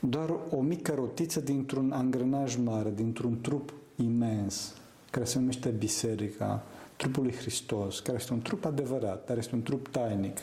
doar 0.00 0.34
o 0.50 0.60
mică 0.60 0.92
rotiță 0.94 1.40
dintr-un 1.40 1.92
angrenaj 1.92 2.56
mare, 2.56 2.92
dintr-un 2.94 3.40
trup 3.40 3.72
imens, 3.96 4.74
care 5.10 5.24
se 5.24 5.38
numește 5.38 5.68
Biserica, 5.68 6.62
trupul 6.96 7.22
lui 7.22 7.34
Hristos, 7.34 8.00
care 8.00 8.16
este 8.20 8.32
un 8.32 8.42
trup 8.42 8.64
adevărat, 8.64 9.24
care 9.26 9.38
este 9.38 9.54
un 9.54 9.62
trup 9.62 9.88
tainic. 9.88 10.38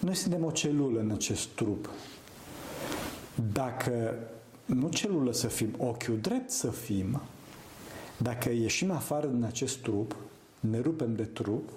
Noi 0.00 0.14
suntem 0.14 0.44
o 0.44 0.50
celulă 0.50 1.00
în 1.00 1.10
acest 1.10 1.48
trup. 1.48 1.90
Dacă 3.52 4.14
nu 4.64 4.88
celulă 4.88 5.32
să 5.32 5.46
fim, 5.46 5.74
ochiul 5.78 6.18
drept 6.20 6.50
să 6.50 6.70
fim, 6.70 7.20
dacă 8.16 8.50
ieșim 8.50 8.90
afară 8.90 9.26
din 9.26 9.44
acest 9.44 9.78
trup, 9.78 10.16
ne 10.60 10.80
rupem 10.80 11.14
de 11.14 11.24
trup, 11.24 11.68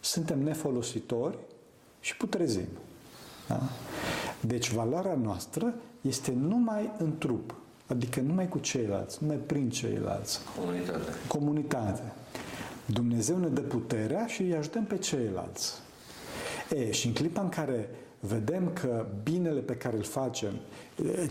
suntem 0.00 0.42
nefolositori 0.42 1.38
și 2.00 2.16
putrezim. 2.16 2.68
Da? 3.48 3.60
Deci 4.40 4.70
valoarea 4.70 5.14
noastră 5.14 5.74
este 6.00 6.32
numai 6.32 6.92
în 6.98 7.18
trup, 7.18 7.54
adică 7.86 8.20
numai 8.20 8.48
cu 8.48 8.58
ceilalți, 8.58 9.18
numai 9.20 9.36
prin 9.36 9.70
ceilalți. 9.70 10.40
Comunitate. 10.58 11.10
Comunitate. 11.28 12.12
Dumnezeu 12.86 13.38
ne 13.38 13.48
dă 13.48 13.60
puterea 13.60 14.26
și 14.26 14.42
îi 14.42 14.54
ajutăm 14.54 14.84
pe 14.84 14.98
ceilalți. 14.98 15.72
E, 16.70 16.90
și 16.90 17.06
în 17.06 17.12
clipa 17.12 17.40
în 17.40 17.48
care 17.48 17.88
vedem 18.20 18.70
că 18.72 19.06
binele 19.22 19.60
pe 19.60 19.76
care 19.76 19.96
îl 19.96 20.02
facem, 20.02 20.52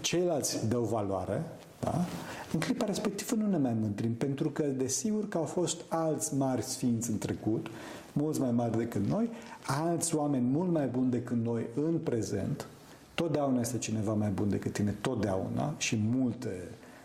ceilalți 0.02 0.68
dau 0.68 0.84
valoare, 0.84 1.44
da? 1.80 2.06
În 2.54 2.60
clipa 2.60 2.86
respectivă 2.86 3.36
nu 3.36 3.50
ne 3.50 3.58
mai 3.58 3.76
mândrim, 3.80 4.14
pentru 4.14 4.50
că 4.50 4.64
desigur 4.64 5.28
că 5.28 5.38
au 5.38 5.44
fost 5.44 5.82
alți 5.88 6.36
mari 6.36 6.62
sfinți 6.62 7.10
în 7.10 7.18
trecut, 7.18 7.68
mulți 8.14 8.40
mai 8.40 8.52
mari 8.52 8.78
decât 8.78 9.08
noi, 9.08 9.30
alți 9.66 10.16
oameni 10.16 10.46
mult 10.46 10.72
mai 10.72 10.88
buni 10.88 11.12
decât 11.12 11.38
noi 11.44 11.66
în 11.76 11.98
prezent, 11.98 12.68
totdeauna 13.14 13.60
este 13.60 13.78
cineva 13.78 14.14
mai 14.14 14.30
bun 14.30 14.50
decât 14.50 14.74
tine, 14.74 14.96
totdeauna 15.02 15.74
și 15.78 16.00
multe 16.10 16.50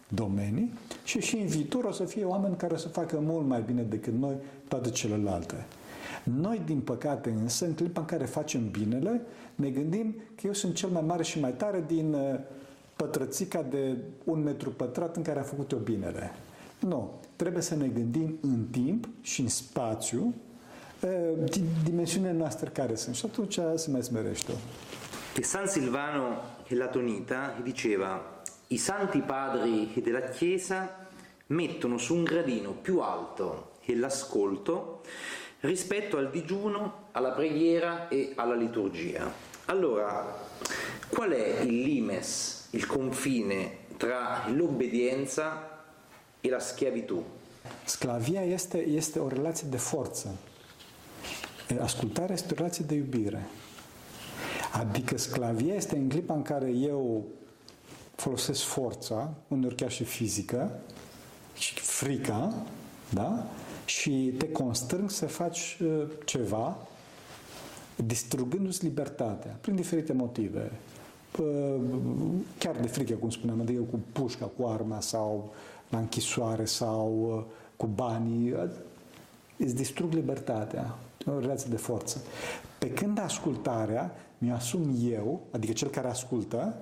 domenii 0.08 0.72
și 1.04 1.20
și 1.20 1.36
în 1.36 1.46
viitor 1.46 1.84
o 1.84 1.92
să 1.92 2.04
fie 2.04 2.24
oameni 2.24 2.56
care 2.56 2.76
să 2.76 2.88
facă 2.88 3.18
mult 3.20 3.46
mai 3.46 3.62
bine 3.66 3.82
decât 3.82 4.12
noi 4.12 4.34
toate 4.68 4.90
celelalte. 4.90 5.66
Noi, 6.24 6.62
din 6.64 6.80
păcate, 6.80 7.30
însă, 7.30 7.64
în 7.64 7.74
clipa 7.74 8.00
în 8.00 8.06
care 8.06 8.24
facem 8.24 8.70
binele, 8.70 9.20
ne 9.54 9.70
gândim 9.70 10.14
că 10.34 10.46
eu 10.46 10.52
sunt 10.52 10.74
cel 10.74 10.88
mai 10.88 11.02
mare 11.06 11.22
și 11.22 11.40
mai 11.40 11.52
tare 11.52 11.84
din 11.86 12.14
uh, 12.14 12.38
pătrățica 12.96 13.62
de 13.62 13.96
un 14.24 14.42
metru 14.42 14.70
pătrat 14.70 15.16
în 15.16 15.22
care 15.22 15.38
a 15.38 15.42
făcut-o 15.42 15.76
binele. 15.76 16.30
Nu. 16.78 17.20
Trebuie 17.36 17.62
să 17.62 17.74
ne 17.74 17.86
gândim 17.86 18.38
în 18.40 18.64
timp 18.70 19.08
și 19.20 19.40
în 19.40 19.48
spațiu 19.48 20.34
dimensiunile 21.84 22.32
noastre 22.32 22.70
care 22.70 22.94
sunt 22.94 23.14
și 23.14 23.26
atunci 23.26 23.58
se 23.74 23.90
mai 23.90 24.02
smerește. 24.02 24.52
E 25.38 25.42
San 25.42 25.66
Silvano 25.66 26.28
e 26.68 26.76
Latonita 26.76 27.60
diceva 27.62 28.20
i 28.66 28.76
santi 28.76 29.18
padri 29.18 30.00
della 30.02 30.20
Chiesa 30.20 31.08
mettono 31.46 31.98
su 31.98 32.14
un 32.14 32.24
gradino 32.24 32.70
più 32.70 33.00
alto 33.00 33.72
e 33.84 33.96
l'ascolto 33.96 35.00
rispetto 35.62 36.16
al 36.16 36.30
digiuno, 36.30 37.08
alla 37.12 37.32
preghiera 37.32 38.08
e 38.08 38.32
alla 38.36 38.54
liturgia. 38.54 39.30
Allora, 39.66 40.38
qual 41.08 41.30
è 41.30 41.60
il 41.62 41.80
limes 41.80 42.62
il 42.70 42.86
confine 42.86 43.78
tra 43.96 44.48
l'obbedienza 44.48 45.84
e 46.40 46.48
la 46.48 46.58
schiavitù. 46.58 47.22
Sclavia 47.84 48.42
este, 48.42 48.78
este 48.78 49.18
o 49.18 49.28
relație 49.28 49.68
de 49.68 49.76
forță. 49.76 50.34
Ascultarea 51.80 52.34
este 52.34 52.52
o 52.52 52.56
relație 52.56 52.84
de 52.88 52.94
iubire. 52.94 53.46
Adică 54.72 55.18
sclavia 55.18 55.74
este 55.74 55.96
în 55.96 56.08
clipa 56.08 56.34
în 56.34 56.42
care 56.42 56.70
eu 56.70 57.24
folosesc 58.14 58.62
forța, 58.62 59.34
uneori 59.48 59.74
chiar 59.74 59.90
și 59.90 60.04
fizică, 60.04 60.80
și 61.54 61.74
frica, 61.74 62.54
da? 63.08 63.46
Și 63.96 64.34
te 64.38 64.48
constrâng 64.48 65.10
să 65.10 65.26
faci 65.26 65.78
uh, 65.82 66.02
ceva 66.24 66.76
distrugându-ți 67.96 68.84
libertatea 68.84 69.58
prin 69.60 69.74
diferite 69.74 70.12
motive 70.12 70.70
chiar 72.58 72.76
de 72.80 72.86
frică, 72.86 73.14
cum 73.14 73.30
spuneam, 73.30 73.60
adică 73.60 73.80
cu 73.80 74.00
pușca, 74.12 74.50
cu 74.56 74.66
arma 74.66 75.00
sau 75.00 75.52
la 75.88 75.98
închisoare 75.98 76.64
sau 76.64 77.36
uh, 77.36 77.54
cu 77.76 77.86
banii, 77.86 78.54
îți 79.56 79.74
distrug 79.74 80.12
libertatea, 80.12 80.98
o 81.26 81.38
relație 81.38 81.70
de 81.70 81.76
forță. 81.76 82.20
Pe 82.78 82.90
când 82.90 83.18
ascultarea 83.18 84.14
mi-o 84.38 84.54
asum 84.54 84.96
eu, 85.10 85.40
adică 85.50 85.72
cel 85.72 85.88
care 85.88 86.08
ascultă, 86.08 86.74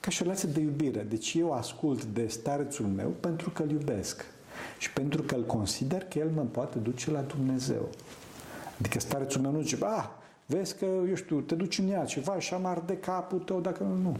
ca 0.00 0.10
și 0.10 0.22
o 0.22 0.24
relație 0.24 0.48
de 0.48 0.60
iubire. 0.60 1.06
Deci 1.08 1.34
eu 1.34 1.52
ascult 1.52 2.04
de 2.04 2.26
starețul 2.26 2.86
meu 2.86 3.08
pentru 3.08 3.50
că 3.50 3.62
îl 3.62 3.70
iubesc 3.70 4.24
și 4.78 4.92
pentru 4.92 5.22
că 5.22 5.34
îl 5.34 5.44
consider 5.44 6.04
că 6.04 6.18
el 6.18 6.30
mă 6.34 6.42
poate 6.42 6.78
duce 6.78 7.10
la 7.10 7.20
Dumnezeu. 7.20 7.88
Adică 8.78 9.00
starețul 9.00 9.40
meu 9.40 9.52
nu 9.52 9.60
zice, 9.60 9.84
ah, 9.84 10.08
vezi 10.46 10.76
că, 10.76 10.84
eu 10.84 11.14
știu, 11.14 11.40
te 11.40 11.54
duci 11.54 11.78
în 11.78 11.90
ea 11.90 12.04
ceva 12.04 12.38
și 12.38 12.54
am 12.54 12.66
arde 12.66 12.96
capul 12.96 13.38
tău 13.38 13.60
dacă 13.60 13.82
nu. 13.82 13.96
Nu. 13.96 14.16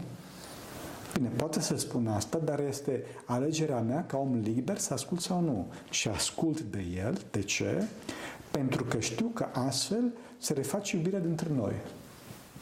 Bine, 1.13 1.29
poate 1.35 1.61
să 1.61 1.77
spun 1.77 2.07
asta, 2.07 2.39
dar 2.43 2.59
este 2.59 3.03
alegerea 3.25 3.79
mea 3.79 4.05
ca 4.05 4.17
om 4.17 4.39
liber 4.43 4.77
să 4.77 4.93
ascult 4.93 5.21
sau 5.21 5.41
nu. 5.41 5.67
Și 5.89 6.07
ascult 6.07 6.61
de 6.61 6.83
el. 6.95 7.21
De 7.31 7.41
ce? 7.41 7.83
Pentru 8.51 8.83
că 8.83 8.99
știu 8.99 9.31
că 9.33 9.47
astfel 9.53 10.11
se 10.37 10.53
reface 10.53 10.95
iubirea 10.95 11.19
dintre 11.19 11.49
noi. 11.55 11.73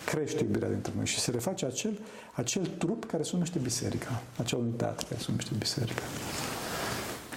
Crește 0.06 0.44
iubirea 0.44 0.70
dintre 0.70 0.92
noi 0.96 1.06
și 1.06 1.20
se 1.20 1.32
reface 1.32 1.66
acel, 1.66 2.00
acel 2.36 2.66
trup 2.66 3.06
care 3.06 3.24
se 3.24 3.30
numește 3.34 3.60
biserica, 3.60 4.22
acea 4.38 4.58
unitate 4.58 5.04
care 5.10 5.20
se 5.20 5.25
numește 5.28 5.51
biserica. 5.58 6.01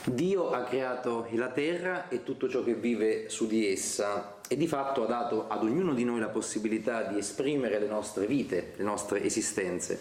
Dio 0.06 0.50
ha 0.50 0.62
creato 0.64 1.26
la 1.32 1.48
terra 1.48 2.08
e 2.08 2.22
tutto 2.22 2.46
ciò 2.48 2.62
che 2.62 2.74
vive 2.74 3.30
su 3.30 3.46
di 3.46 3.66
essa 3.72 4.36
e 4.46 4.56
di 4.56 4.66
fatto 4.66 5.04
ha 5.04 5.06
dato 5.06 5.48
ad 5.48 5.62
ognuno 5.62 5.94
di 5.94 6.04
noi 6.04 6.20
la 6.20 6.28
possibilità 6.28 7.04
di 7.04 7.16
esprimere 7.16 7.78
le 7.78 7.86
nostre 7.86 8.26
vite, 8.26 8.74
le 8.76 8.84
nostre 8.84 9.22
esistenze. 9.22 9.98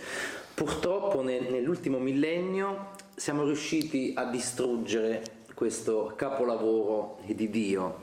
Purtroppo 0.53 1.21
nell'ultimo 1.21 1.99
millennio 1.99 2.89
siamo 3.15 3.45
riusciti 3.45 4.13
a 4.15 4.25
distruggere 4.25 5.23
questo 5.53 6.13
capolavoro 6.17 7.19
di 7.25 7.49
Dio. 7.49 8.01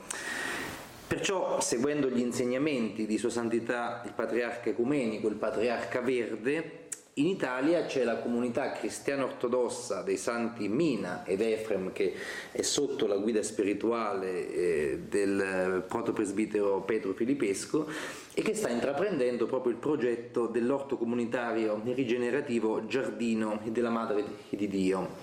Perciò, 1.05 1.59
seguendo 1.61 2.09
gli 2.09 2.19
insegnamenti 2.19 3.05
di 3.05 3.17
Sua 3.17 3.29
Santità 3.29 4.01
il 4.05 4.13
Patriarca 4.13 4.69
Ecumenico, 4.69 5.27
il 5.27 5.35
Patriarca 5.35 6.01
Verde, 6.01 6.80
in 7.15 7.25
Italia 7.25 7.85
c'è 7.85 8.05
la 8.05 8.19
comunità 8.19 8.71
cristiana 8.71 9.25
ortodossa 9.25 10.01
dei 10.01 10.15
santi 10.15 10.69
Mina 10.69 11.25
ed 11.25 11.41
Efrem 11.41 11.91
che 11.91 12.13
è 12.51 12.61
sotto 12.61 13.05
la 13.05 13.17
guida 13.17 13.43
spirituale 13.43 14.53
eh, 14.53 14.99
del 15.09 15.83
protopresbitero 15.87 16.81
Petro 16.81 17.11
Filipesco 17.11 17.89
e 18.33 18.41
che 18.41 18.55
sta 18.55 18.69
intraprendendo 18.69 19.45
proprio 19.45 19.73
il 19.73 19.77
progetto 19.77 20.47
dell'orto 20.47 20.95
comunitario 20.97 21.81
rigenerativo 21.83 22.85
Giardino 22.85 23.59
della 23.65 23.89
Madre 23.89 24.23
di 24.47 24.67
Dio. 24.69 25.17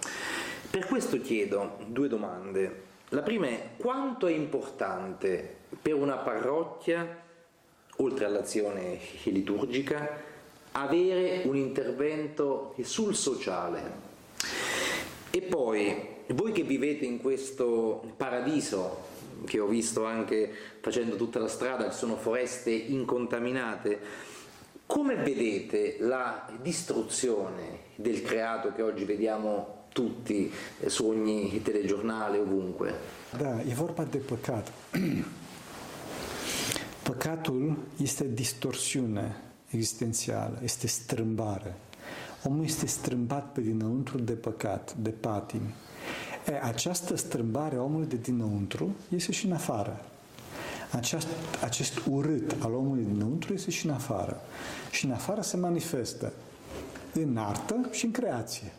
Per 0.71 0.85
questo 0.85 1.19
chiedo 1.21 1.79
due 1.87 2.09
domande. 2.09 2.87
La 3.11 3.23
prima 3.23 3.47
è 3.47 3.71
quanto 3.79 4.27
è 4.27 4.33
importante 4.33 5.57
per 5.81 5.95
una 5.95 6.17
parrocchia, 6.19 7.25
oltre 7.97 8.27
all'azione 8.27 8.99
liturgica, 9.25 10.28
avere 10.73 11.43
un 11.45 11.57
intervento 11.57 12.75
sul 12.83 13.15
sociale. 13.15 14.07
E 15.31 15.41
poi, 15.43 16.17
voi 16.29 16.53
che 16.53 16.63
vivete 16.63 17.05
in 17.05 17.21
questo 17.21 18.13
paradiso, 18.17 19.07
che 19.45 19.61
ho 19.61 19.67
visto 19.67 20.05
anche 20.05 20.51
facendo 20.81 21.17
tutta 21.17 21.39
la 21.39 21.49
strada, 21.49 21.91
ci 21.91 21.97
sono 21.97 22.17
foreste 22.17 22.71
incontaminate, 22.71 24.01
come 24.87 25.17
vedete 25.17 25.97
la 26.01 26.49
distruzione 26.63 27.81
del 27.97 28.23
creato 28.23 28.73
che 28.73 28.83
oggi 28.83 29.05
vediamo 29.05 29.87
tutti 29.93 30.51
su 30.87 31.07
ogni 31.07 31.61
telegiornale, 31.63 32.39
ovunque? 32.39 32.95
Da, 33.37 33.61
e 33.61 33.75
vorba 33.75 34.05
de 34.05 34.19
păcat. 34.19 34.73
Păcatul 37.03 37.77
este 38.03 38.33
distorsiune 38.33 39.48
existențială, 39.71 40.59
este 40.63 40.87
strâmbare. 40.87 41.77
Omul 42.45 42.65
este 42.65 42.87
strâmbat 42.87 43.53
pe 43.53 43.61
dinăuntru 43.61 44.19
de 44.19 44.33
păcat, 44.33 44.95
de 44.95 45.11
patimi. 45.11 45.75
E, 46.47 46.61
această 46.63 47.17
strâmbare 47.17 47.77
a 47.77 47.83
omului 47.83 48.07
de 48.07 48.17
dinăuntru 48.17 48.95
este 49.09 49.33
și 49.33 49.47
în 49.47 49.53
afară. 49.53 50.05
Aceast, 50.93 51.27
acest 51.65 52.03
urât 52.11 52.57
al 52.59 52.75
omului 52.75 53.05
dinăuntru 53.05 53.53
este 53.53 53.71
și 53.71 53.87
în 53.87 53.93
afară. 53.93 54.41
Și 54.91 55.05
în 55.05 55.13
afară 55.13 55.41
se 55.41 55.57
manifestă 55.57 56.33
în 57.13 57.37
artă 57.37 57.89
și 57.91 58.05
în 58.05 58.11
creație. 58.11 58.73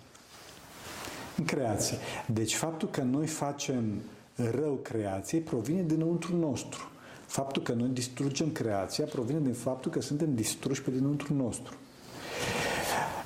În 1.38 1.46
creație. 1.46 1.98
Deci 2.26 2.56
faptul 2.56 2.90
că 2.90 3.02
noi 3.02 3.28
facem 3.28 4.02
rău 4.36 4.74
creației 4.74 5.42
provine 5.42 5.82
dinăuntru 5.82 6.36
nostru. 6.36 6.90
Faptul 7.30 7.62
că 7.62 7.72
noi 7.72 7.88
distrugem 7.88 8.52
creația 8.52 9.06
provine 9.06 9.40
din 9.40 9.54
faptul 9.54 9.92
că 9.92 10.02
suntem 10.02 10.36
distruși 10.36 10.82
pe 10.82 10.92
dinăuntru 10.92 11.34
nostru. 11.34 11.74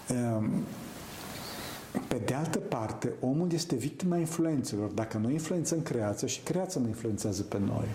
Ehm, 0.10 0.64
pe 2.08 2.22
de 2.26 2.34
altă 2.34 2.60
parte, 2.60 3.14
omul 3.22 3.52
este 3.52 3.76
victima 3.76 4.18
influențelor. 4.18 4.90
Dacă 4.90 5.18
noi 5.18 5.32
influențăm 5.32 5.82
creația 5.82 6.28
și 6.28 6.42
creația 6.42 6.82
ne 6.82 6.88
influențează 6.88 7.44
pe 7.44 7.58
noi. 7.60 7.86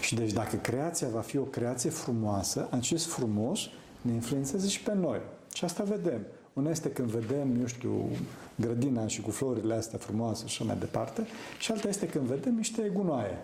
Și 0.00 0.14
deci 0.14 0.32
dacă 0.32 0.56
creația 0.56 1.08
va 1.08 1.20
fi 1.20 1.38
o 1.38 1.42
creație 1.42 1.90
frumoasă, 1.90 2.68
acest 2.70 3.06
frumos 3.06 3.60
ne 4.00 4.12
influențează 4.12 4.66
și 4.66 4.82
pe 4.82 4.94
noi. 4.94 5.20
Și 5.54 5.64
asta 5.64 5.82
vedem. 5.82 6.20
Una 6.52 6.70
este 6.70 6.90
când 6.90 7.08
vedem, 7.08 7.60
eu 7.60 7.66
știu, 7.66 8.08
grădina 8.54 9.06
și 9.06 9.20
cu 9.20 9.30
florile 9.30 9.74
astea 9.74 9.98
frumoase 9.98 10.46
și 10.46 10.62
așa 10.62 10.64
mai 10.64 10.76
departe, 10.78 11.26
și 11.58 11.72
alta 11.72 11.88
este 11.88 12.06
când 12.06 12.26
vedem 12.26 12.54
niște 12.54 12.90
gunoaie 12.94 13.38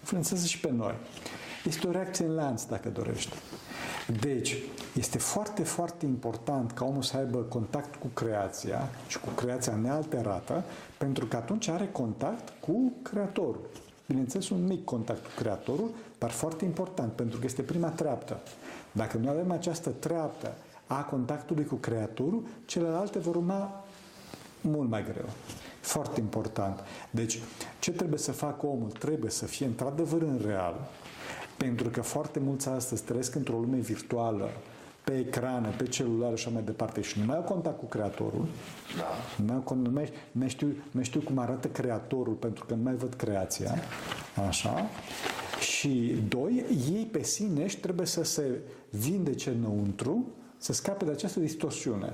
influențează 0.00 0.46
și 0.46 0.60
pe 0.60 0.70
noi. 0.70 0.94
Este 1.64 1.86
o 1.86 1.90
reacție 1.90 2.24
în 2.24 2.34
lanț, 2.34 2.62
dacă 2.64 2.88
dorești. 2.88 3.36
Deci, 4.20 4.56
este 4.94 5.18
foarte, 5.18 5.62
foarte 5.62 6.06
important 6.06 6.72
ca 6.72 6.84
omul 6.84 7.02
să 7.02 7.16
aibă 7.16 7.38
contact 7.38 7.94
cu 7.94 8.06
creația 8.06 8.88
și 9.08 9.20
cu 9.20 9.28
creația 9.28 9.74
nealterată, 9.74 10.64
pentru 10.98 11.26
că 11.26 11.36
atunci 11.36 11.68
are 11.68 11.88
contact 11.92 12.52
cu 12.60 12.92
Creatorul. 13.02 13.60
Bineînțeles, 14.06 14.48
un 14.48 14.66
mic 14.66 14.84
contact 14.84 15.22
cu 15.24 15.30
Creatorul, 15.36 15.90
dar 16.18 16.30
foarte 16.30 16.64
important, 16.64 17.12
pentru 17.12 17.38
că 17.38 17.44
este 17.44 17.62
prima 17.62 17.88
treaptă. 17.88 18.40
Dacă 18.92 19.16
nu 19.16 19.28
avem 19.28 19.50
această 19.50 19.90
treaptă 19.90 20.52
a 20.86 21.02
contactului 21.02 21.64
cu 21.64 21.74
Creatorul, 21.74 22.42
celelalte 22.64 23.18
vor 23.18 23.34
urma 23.36 23.84
mult 24.60 24.88
mai 24.88 25.04
greu. 25.04 25.28
Foarte 25.80 26.20
important. 26.20 26.80
Deci, 27.10 27.38
ce 27.78 27.90
trebuie 27.92 28.18
să 28.18 28.32
facă 28.32 28.66
omul? 28.66 28.90
Trebuie 28.90 29.30
să 29.30 29.46
fie 29.46 29.66
într-adevăr 29.66 30.22
în 30.22 30.40
real, 30.46 30.88
pentru 31.56 31.88
că 31.88 32.00
foarte 32.00 32.38
mulți 32.38 32.68
astăzi 32.68 33.02
trăiesc 33.02 33.34
într-o 33.34 33.58
lume 33.58 33.76
virtuală, 33.76 34.50
pe 35.04 35.18
ecrane, 35.18 35.68
pe 35.68 35.84
celular 35.84 36.28
și 36.28 36.34
așa 36.46 36.50
mai 36.50 36.62
departe 36.62 37.00
și 37.00 37.18
nu 37.18 37.24
mai 37.24 37.36
au 37.36 37.42
contact 37.42 37.78
cu 37.78 37.84
creatorul, 37.84 38.46
da. 38.96 39.04
nu, 39.36 39.44
mai 39.44 39.62
au, 39.64 39.76
nu, 39.76 39.90
mai, 39.90 40.12
nu, 40.32 40.48
știu, 40.48 40.74
nu 40.90 41.02
știu 41.02 41.20
cum 41.20 41.38
arată 41.38 41.68
creatorul 41.68 42.34
pentru 42.34 42.64
că 42.64 42.74
nu 42.74 42.82
mai 42.82 42.94
văd 42.94 43.14
creația, 43.14 43.74
așa, 44.48 44.86
și 45.60 46.22
doi, 46.28 46.64
ei 46.92 47.08
pe 47.12 47.22
sine 47.22 47.64
trebuie 47.80 48.06
să 48.06 48.24
se 48.24 48.60
vindece 48.90 49.50
înăuntru, 49.50 50.26
să 50.56 50.72
scape 50.72 51.04
de 51.04 51.10
această 51.10 51.40
distorsiune, 51.40 52.12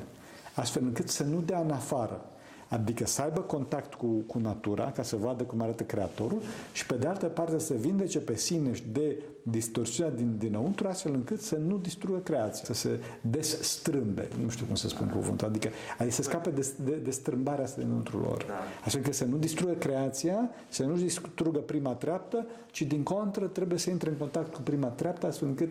astfel 0.54 0.82
încât 0.82 1.08
să 1.08 1.24
nu 1.24 1.40
dea 1.40 1.60
în 1.60 1.70
afară. 1.70 2.24
Adică 2.68 3.06
să 3.06 3.22
aibă 3.22 3.40
contact 3.40 3.94
cu, 3.94 4.06
cu 4.06 4.38
natura, 4.38 4.90
ca 4.90 5.02
să 5.02 5.16
vadă 5.16 5.42
cum 5.42 5.60
arată 5.60 5.82
Creatorul 5.82 6.42
și 6.72 6.86
pe 6.86 6.94
de 6.94 7.06
altă 7.06 7.26
parte 7.26 7.58
să 7.58 7.74
vindece 7.74 8.18
pe 8.18 8.36
sine 8.36 8.74
și 8.74 8.82
de 8.92 9.22
distorsiunea 9.42 10.12
din, 10.12 10.34
dinăuntru, 10.38 10.88
astfel 10.88 11.14
încât 11.14 11.40
să 11.40 11.56
nu 11.56 11.76
distrugă 11.76 12.18
creația, 12.18 12.64
să 12.64 12.74
se 12.74 13.00
desstrâmbe, 13.20 14.28
nu 14.42 14.48
știu 14.48 14.66
cum 14.66 14.74
să 14.74 14.88
spun 14.88 15.08
cuvântul, 15.08 15.46
adică, 15.46 15.68
adică 15.98 16.14
să 16.14 16.22
scape 16.22 16.50
de, 16.50 16.68
de, 16.84 16.94
de 16.94 17.10
strâmbarea 17.10 17.64
asta 17.64 17.80
dinăuntru 17.80 18.18
lor. 18.18 18.44
Da. 18.44 18.54
Așa 18.84 18.98
că 18.98 19.12
să 19.12 19.24
nu 19.24 19.36
distrugă 19.36 19.72
creația, 19.72 20.50
să 20.68 20.84
nu 20.84 20.96
distrugă 20.96 21.58
prima 21.58 21.92
treaptă, 21.92 22.46
ci 22.70 22.82
din 22.82 23.02
contră 23.02 23.46
trebuie 23.46 23.78
să 23.78 23.90
intre 23.90 24.10
în 24.10 24.16
contact 24.16 24.54
cu 24.54 24.60
prima 24.60 24.88
treaptă, 24.88 25.26
astfel 25.26 25.48
încât 25.48 25.68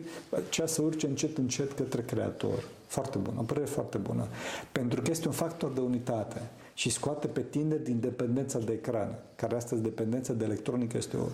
cea 0.49 0.65
să 0.65 0.81
urce 0.81 1.08
încet, 1.08 1.38
încet 1.38 1.71
către 1.71 2.01
Creator. 2.01 2.63
Foarte 2.88 3.17
bună, 3.17 3.39
o 3.39 3.43
părere 3.43 3.65
foarte 3.65 3.97
bună. 3.97 4.27
Pentru 4.71 5.01
că 5.01 5.12
este 5.12 5.27
un 5.27 5.34
factor 5.34 5.71
de 5.71 5.79
unitate 5.79 6.41
și 6.77 6.89
scoate 6.89 7.27
pe 7.27 7.41
tineri 7.41 7.83
din 7.83 7.99
dependența 7.99 8.59
de 8.59 8.71
ecran, 8.71 9.15
care 9.35 9.55
astăzi 9.55 9.81
dependența 9.81 10.33
de 10.33 10.43
electronică 10.43 10.97
este 10.97 11.17
o 11.17 11.25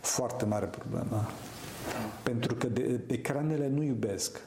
foarte 0.00 0.44
mare 0.44 0.66
problemă. 0.66 1.26
Pentru 2.22 2.54
că 2.54 2.66
de, 2.66 3.00
ecranele 3.06 3.68
nu 3.68 3.82
iubesc. 3.82 4.40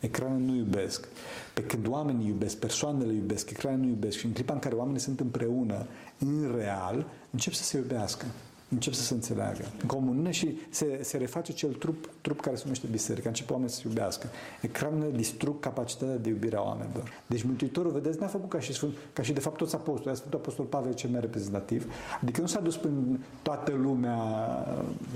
Ecranele 0.00 0.44
nu 0.44 0.54
iubesc. 0.54 1.08
Pe 1.54 1.62
când 1.62 1.86
oamenii 1.86 2.26
iubesc, 2.26 2.56
persoanele 2.56 3.12
iubesc, 3.12 3.50
ecranele 3.50 3.82
nu 3.82 3.88
iubesc 3.88 4.16
și 4.16 4.26
în 4.26 4.32
clipa 4.32 4.52
în 4.52 4.58
care 4.58 4.74
oamenii 4.74 5.00
sunt 5.00 5.20
împreună, 5.20 5.86
în 6.18 6.54
real, 6.56 7.06
încep 7.30 7.52
să 7.52 7.62
se 7.62 7.76
iubească. 7.76 8.26
Încep 8.68 8.92
să 8.92 9.02
se 9.02 9.14
înțeleagă 9.14 9.64
în 9.80 9.86
comuniune 9.86 10.30
și 10.30 10.58
se, 10.70 11.00
se 11.02 11.16
reface 11.16 11.52
cel 11.52 11.72
trup, 11.72 12.10
trup 12.20 12.40
care 12.40 12.56
se 12.56 12.62
numește 12.62 12.86
biserica, 12.90 13.28
încep 13.28 13.50
oamenii 13.50 13.72
să 13.72 13.80
se 13.80 13.88
iubească. 13.88 14.26
Ecranele 14.62 15.10
distrug 15.16 15.60
capacitatea 15.60 16.16
de 16.16 16.28
iubire 16.28 16.56
a 16.56 16.62
oamenilor. 16.62 17.22
Deci 17.26 17.42
Mântuitorul, 17.42 17.90
vedeți, 17.92 18.20
n-a 18.20 18.26
făcut 18.26 18.50
ca 18.50 18.60
și, 18.60 18.72
Sfânt, 18.72 18.92
ca 19.12 19.22
și 19.22 19.32
de 19.32 19.40
fapt 19.40 19.56
toți 19.56 19.74
apostoli, 19.74 20.16
Sfântul 20.16 20.38
Apostol 20.38 20.64
Pavel 20.64 20.94
cel 20.94 21.10
mai 21.10 21.20
reprezentativ, 21.20 21.92
adică 22.22 22.40
nu 22.40 22.46
s-a 22.46 22.60
dus 22.60 22.76
prin 22.76 23.24
toată 23.42 23.72
lumea, 23.72 24.18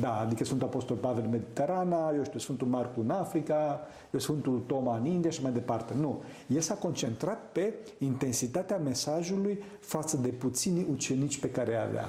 da, 0.01 0.19
adică 0.19 0.45
Sfântul 0.45 0.67
Apostol 0.67 0.97
Pavel 0.97 1.25
în 1.25 1.31
Mediterana, 1.31 2.13
eu 2.17 2.25
știu, 2.25 2.39
Sfântul 2.39 2.67
Marcu 2.67 3.01
în 3.01 3.11
Africa, 3.11 3.81
eu 4.11 4.21
Sfântul 4.21 4.63
Toma 4.67 4.97
în 4.97 5.07
India 5.07 5.31
și 5.31 5.43
mai 5.43 5.53
departe. 5.53 5.95
Nu. 6.01 6.23
El 6.47 6.61
s-a 6.61 6.75
concentrat 6.75 7.51
pe 7.53 7.75
intensitatea 7.99 8.77
mesajului 8.77 9.63
față 9.81 10.17
de 10.17 10.29
puțini 10.29 10.87
ucenici 10.91 11.41
pe 11.41 11.51
care 11.51 11.77
avea. 11.77 12.07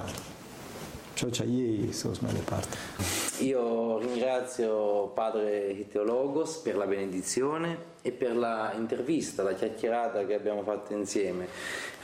Cioè 1.14 1.46
ei 1.46 1.92
sono 1.92 2.14
mai 2.20 2.32
departe. 2.32 3.22
Io 3.42 3.98
ringrazio 3.98 5.08
padre 5.14 5.86
Teologos 5.88 6.58
per 6.58 6.76
la 6.76 6.86
benedizione 6.86 7.90
e 8.02 8.12
per 8.12 8.36
la 8.36 8.72
intervista, 8.76 9.42
la 9.42 9.54
chiacchierata 9.54 10.24
che 10.26 10.34
abbiamo 10.34 10.62
fatto 10.62 10.92
insieme. 10.92 11.48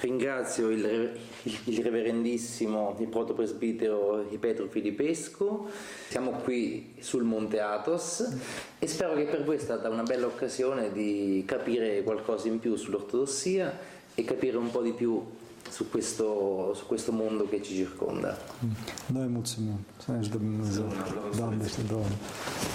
Ringrazio 0.01 0.68
il, 0.71 1.12
il 1.42 1.83
reverendissimo, 1.83 2.97
il 2.99 3.09
protopresbitero 3.09 4.27
Petro 4.40 4.66
Filipescu. 4.68 5.68
Siamo 6.09 6.33
qui 6.42 6.94
sul 6.99 7.23
Monte 7.23 7.61
Athos 7.61 8.37
e 8.79 8.87
spero 8.87 9.14
che 9.14 9.25
per 9.25 9.44
voi 9.44 9.57
è 9.57 9.61
stata 9.61 9.88
una 9.88 10.03
bella 10.03 10.27
occasione 10.27 10.92
di 10.92 11.44
capire 11.47 12.03
qualcosa 12.03 12.49
in 12.49 12.59
più 12.59 12.75
sull'ortodossia 12.75 13.79
e 14.14 14.25
capire 14.25 14.57
un 14.57 14.71
po' 14.71 14.83
di 14.83 14.92
più 14.92 15.25
su 15.70 15.90
questo, 15.90 16.24
su 16.74 16.87
questo 16.87 17.12
mondo 17.12 17.44
che 17.50 17.61
ci 17.61 17.74
circonda. 17.74 18.37
Noi 19.07 19.26
mulțumim. 19.26 19.78
Să 20.04 20.11
ne 20.11 20.18
ajutăm 20.18 20.40
Dumnezeu. 20.40 20.85
Doamne 21.37 21.68
și 21.68 21.81
Doamne. 21.88 22.16